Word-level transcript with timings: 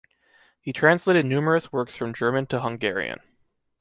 He 0.59 0.73
translated 0.73 1.27
numerous 1.27 1.71
works 1.71 1.95
from 1.95 2.11
German 2.15 2.47
to 2.47 2.61
Hungarian. 2.61 3.19